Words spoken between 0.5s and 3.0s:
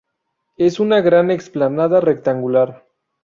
Es una gran explanada rectangular.